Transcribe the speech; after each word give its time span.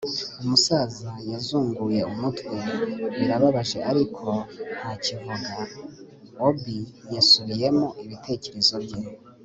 umusaza 0.41 1.11
yazunguye 1.31 1.99
umutwe 2.11 2.55
birababaje 3.17 3.79
ariko 3.91 4.27
ntakivuga. 4.77 5.53
obi 6.47 6.77
yasubiyemo 7.15 7.87
ibitekerezo 8.05 8.75
bye 8.85 8.99